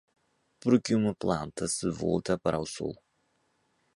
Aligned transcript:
Por 0.61 0.79
que 0.81 0.95
uma 0.95 1.13
planta 1.13 1.67
se 1.67 1.87
volta 2.01 2.35
para 2.35 2.57
o 2.57 2.65
sol? 2.65 2.95